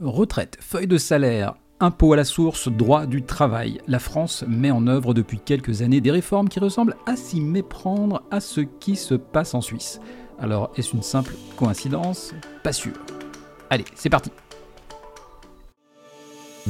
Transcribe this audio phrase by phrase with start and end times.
[0.00, 3.80] Retraite, feuille de salaire, impôt à la source, droit du travail.
[3.88, 8.22] La France met en œuvre depuis quelques années des réformes qui ressemblent à s'y méprendre
[8.30, 10.00] à ce qui se passe en Suisse.
[10.38, 12.32] Alors, est-ce une simple coïncidence?
[12.62, 12.92] Pas sûr.
[13.70, 14.30] Allez, c'est parti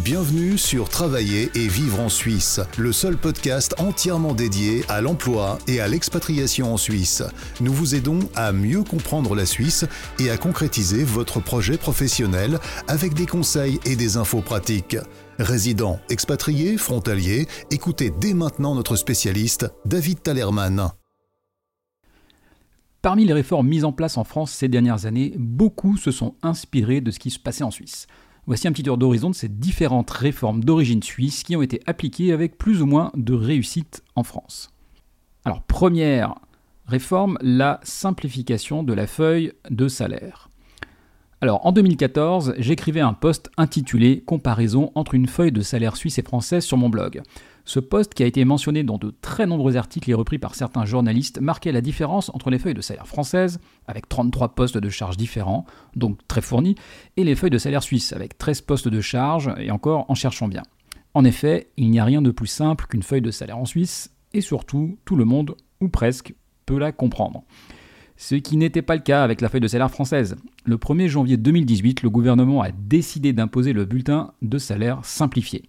[0.05, 5.81] Bienvenue sur Travailler et vivre en Suisse, le seul podcast entièrement dédié à l'emploi et
[5.81, 7.25] à l'expatriation en Suisse.
[7.61, 9.87] Nous vous aidons à mieux comprendre la Suisse
[10.21, 14.97] et à concrétiser votre projet professionnel avec des conseils et des infos pratiques.
[15.41, 20.93] Résidents, expatriés, frontaliers, écoutez dès maintenant notre spécialiste, David Talerman.
[23.03, 27.01] Parmi les réformes mises en place en France ces dernières années, beaucoup se sont inspirés
[27.01, 28.07] de ce qui se passait en Suisse.
[28.49, 32.33] Voici un petit tour d'horizon de ces différentes réformes d'origine suisse qui ont été appliquées
[32.33, 34.71] avec plus ou moins de réussite en France.
[35.45, 36.35] Alors, première
[36.87, 40.48] réforme, la simplification de la feuille de salaire.
[41.41, 46.23] Alors, en 2014, j'écrivais un post intitulé Comparaison entre une feuille de salaire suisse et
[46.23, 47.23] française sur mon blog.
[47.65, 50.85] Ce poste, qui a été mentionné dans de très nombreux articles et repris par certains
[50.85, 55.17] journalistes, marquait la différence entre les feuilles de salaire françaises, avec 33 postes de charge
[55.17, 55.65] différents,
[55.95, 56.75] donc très fournis,
[57.17, 60.49] et les feuilles de salaire suisses, avec 13 postes de charge, et encore en cherchant
[60.49, 60.63] bien.
[61.15, 64.13] En effet, il n'y a rien de plus simple qu'une feuille de salaire en Suisse,
[64.33, 66.35] et surtout, tout le monde, ou presque,
[66.67, 67.45] peut la comprendre.
[68.21, 70.35] Ce qui n'était pas le cas avec la feuille de salaire française.
[70.65, 75.63] Le 1er janvier 2018, le gouvernement a décidé d'imposer le bulletin de salaire simplifié.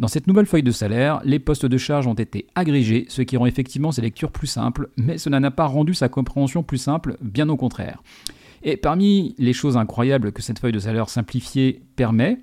[0.00, 3.36] Dans cette nouvelle feuille de salaire, les postes de charge ont été agrégés, ce qui
[3.36, 7.16] rend effectivement ces lectures plus simples, mais cela n'a pas rendu sa compréhension plus simple,
[7.22, 8.02] bien au contraire.
[8.64, 12.40] Et parmi les choses incroyables que cette feuille de salaire simplifiée permet,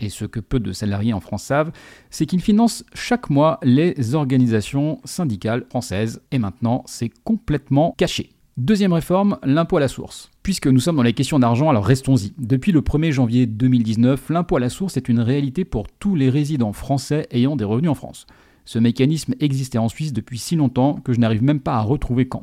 [0.00, 1.72] et ce que peu de salariés en France savent,
[2.10, 8.32] c'est qu'il finance chaque mois les organisations syndicales françaises, et maintenant c'est complètement caché.
[8.58, 10.32] Deuxième réforme, l'impôt à la source.
[10.42, 12.32] Puisque nous sommes dans les questions d'argent, alors restons-y.
[12.38, 16.28] Depuis le 1er janvier 2019, l'impôt à la source est une réalité pour tous les
[16.28, 18.26] résidents français ayant des revenus en France.
[18.64, 22.26] Ce mécanisme existait en Suisse depuis si longtemps que je n'arrive même pas à retrouver
[22.26, 22.42] quand.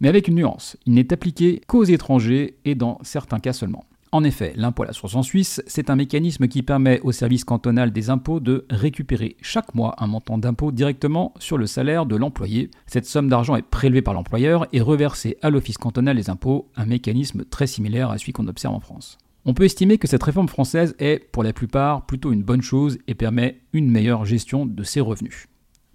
[0.00, 3.84] Mais avec une nuance, il n'est appliqué qu'aux étrangers et dans certains cas seulement.
[4.10, 7.44] En effet, l'impôt à la source en Suisse, c'est un mécanisme qui permet au service
[7.44, 12.16] cantonal des impôts de récupérer chaque mois un montant d'impôt directement sur le salaire de
[12.16, 12.70] l'employé.
[12.86, 16.86] Cette somme d'argent est prélevée par l'employeur et reversée à l'office cantonal des impôts, un
[16.86, 19.18] mécanisme très similaire à celui qu'on observe en France.
[19.44, 22.98] On peut estimer que cette réforme française est, pour la plupart, plutôt une bonne chose
[23.08, 25.48] et permet une meilleure gestion de ses revenus.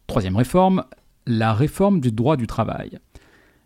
[0.06, 0.86] Troisième réforme,
[1.26, 3.00] la réforme du droit du travail.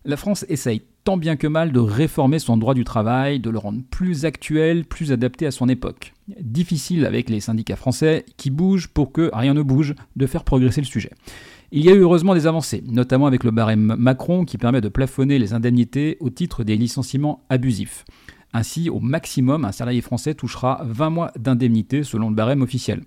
[0.06, 3.58] La France essaye tant bien que mal de réformer son droit du travail, de le
[3.58, 6.14] rendre plus actuel, plus adapté à son époque.
[6.42, 10.82] Difficile avec les syndicats français qui bougent pour que rien ne bouge, de faire progresser
[10.82, 11.12] le sujet.
[11.72, 14.90] Il y a eu heureusement des avancées, notamment avec le barème Macron qui permet de
[14.90, 18.04] plafonner les indemnités au titre des licenciements abusifs.
[18.52, 23.04] Ainsi, au maximum, un salarié français touchera 20 mois d'indemnité selon le barème officiel.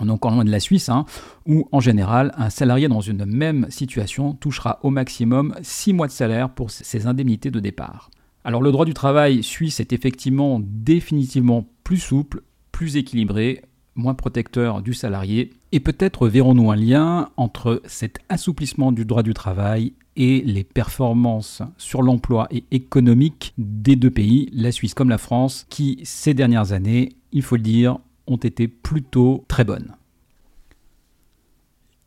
[0.00, 1.04] On est encore loin de la Suisse, hein,
[1.46, 6.12] où en général, un salarié dans une même situation touchera au maximum 6 mois de
[6.12, 8.10] salaire pour ses indemnités de départ.
[8.44, 12.42] Alors le droit du travail suisse est effectivement définitivement plus souple,
[12.72, 13.62] plus équilibré,
[13.94, 19.34] moins protecteur du salarié, et peut-être verrons-nous un lien entre cet assouplissement du droit du
[19.34, 25.18] travail et les performances sur l'emploi et économique des deux pays, la Suisse comme la
[25.18, 27.98] France, qui ces dernières années, il faut le dire,
[28.36, 29.96] été plutôt très bonnes.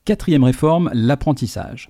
[0.06, 1.90] Quatrième réforme, l'apprentissage.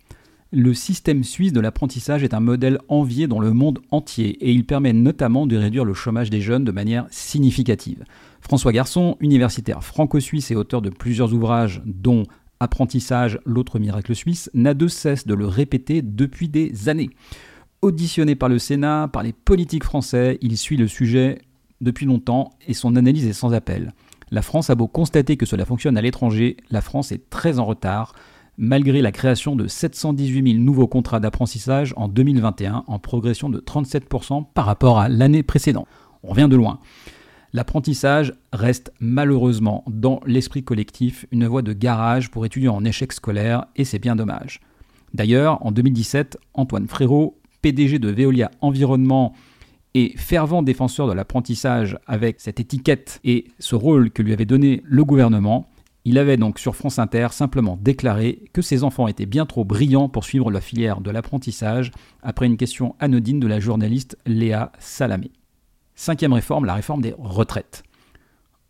[0.51, 4.65] Le système suisse de l'apprentissage est un modèle envié dans le monde entier et il
[4.65, 8.05] permet notamment de réduire le chômage des jeunes de manière significative.
[8.39, 12.23] François Garçon, universitaire franco-suisse et auteur de plusieurs ouvrages dont
[12.59, 17.09] Apprentissage, l'autre miracle suisse, n'a de cesse de le répéter depuis des années.
[17.81, 21.39] Auditionné par le Sénat, par les politiques français, il suit le sujet
[21.81, 23.93] depuis longtemps et son analyse est sans appel.
[24.31, 27.65] La France a beau constater que cela fonctionne à l'étranger, la France est très en
[27.65, 28.13] retard,
[28.57, 34.45] malgré la création de 718 000 nouveaux contrats d'apprentissage en 2021, en progression de 37%
[34.53, 35.87] par rapport à l'année précédente.
[36.23, 36.79] On revient de loin.
[37.53, 43.65] L'apprentissage reste malheureusement dans l'esprit collectif une voie de garage pour étudiants en échec scolaire
[43.75, 44.59] et c'est bien dommage.
[45.13, 49.33] D'ailleurs, en 2017, Antoine Frérot, PDG de Veolia Environnement
[49.95, 54.81] et fervent défenseur de l'apprentissage avec cette étiquette et ce rôle que lui avait donné
[54.83, 55.69] le gouvernement,
[56.03, 60.09] il avait donc sur France Inter simplement déclaré que ses enfants étaient bien trop brillants
[60.09, 65.31] pour suivre la filière de l'apprentissage après une question anodine de la journaliste Léa Salamé.
[65.95, 67.83] Cinquième réforme, la réforme des retraites.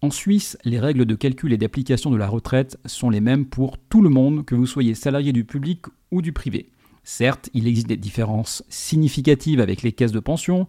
[0.02, 3.80] En Suisse, les règles de calcul et d'application de la retraite sont les mêmes pour
[3.80, 6.70] tout le monde, que vous soyez salarié du public ou du privé.
[7.04, 10.68] Certes, il existe des différences significatives avec les caisses de pension,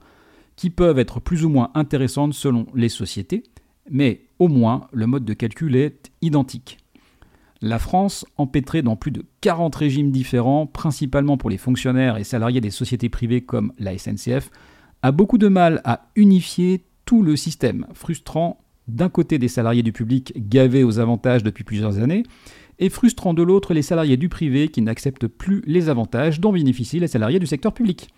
[0.57, 3.45] qui peuvent être plus ou moins intéressantes selon les sociétés,
[3.91, 6.79] mais au moins le mode de calcul est identique.
[7.63, 12.61] La France, empêtrée dans plus de 40 régimes différents, principalement pour les fonctionnaires et salariés
[12.61, 14.51] des sociétés privées comme la SNCF,
[15.03, 19.93] a beaucoup de mal à unifier tout le système, frustrant d'un côté des salariés du
[19.93, 22.25] public gavés aux avantages depuis plusieurs années,
[22.79, 27.01] et frustrant de l'autre les salariés du privé qui n'acceptent plus les avantages dont bénéficient
[27.01, 28.09] les salariés du secteur public.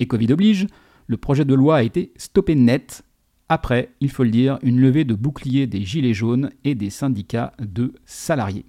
[0.00, 0.66] Et Covid oblige,
[1.08, 3.02] le projet de loi a été stoppé net
[3.48, 7.54] après, il faut le dire, une levée de boucliers des Gilets jaunes et des syndicats
[7.58, 8.66] de salariés.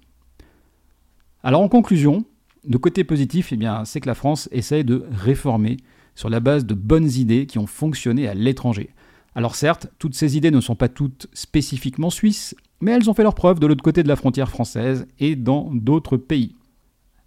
[1.42, 2.24] Alors en conclusion,
[2.66, 5.76] le côté positif, eh c'est que la France essaye de réformer
[6.14, 8.90] sur la base de bonnes idées qui ont fonctionné à l'étranger.
[9.34, 13.22] Alors certes, toutes ces idées ne sont pas toutes spécifiquement suisses, mais elles ont fait
[13.22, 16.56] leur preuve de l'autre côté de la frontière française et dans d'autres pays.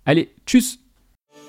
[0.05, 0.79] Allez, tchuss